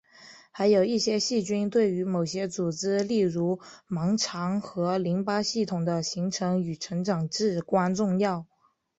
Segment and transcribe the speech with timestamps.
[0.51, 8.47] 还有一些细菌对于某些组织例如盲肠和淋巴系统的形成与成长至关重要。